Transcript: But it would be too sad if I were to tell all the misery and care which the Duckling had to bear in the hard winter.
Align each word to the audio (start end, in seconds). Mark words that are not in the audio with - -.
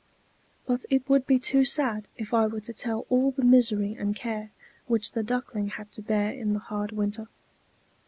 But 0.65 0.83
it 0.89 1.07
would 1.07 1.27
be 1.27 1.37
too 1.37 1.63
sad 1.63 2.07
if 2.17 2.33
I 2.33 2.47
were 2.47 2.61
to 2.61 2.73
tell 2.73 3.05
all 3.09 3.29
the 3.29 3.43
misery 3.43 3.93
and 3.93 4.15
care 4.15 4.49
which 4.87 5.11
the 5.11 5.21
Duckling 5.21 5.67
had 5.67 5.91
to 5.91 6.01
bear 6.01 6.31
in 6.31 6.53
the 6.53 6.59
hard 6.59 6.91
winter. 6.91 7.27